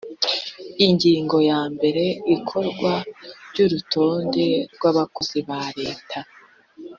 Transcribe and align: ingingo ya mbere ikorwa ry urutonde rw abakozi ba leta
ingingo 0.85 1.37
ya 1.49 1.61
mbere 1.73 2.03
ikorwa 2.35 2.93
ry 3.49 3.57
urutonde 3.65 4.45
rw 4.73 4.83
abakozi 4.91 5.39
ba 5.49 5.61
leta 5.81 6.19